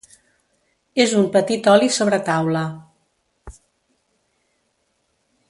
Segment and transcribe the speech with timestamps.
[1.03, 2.65] És un petit oli sobre taula.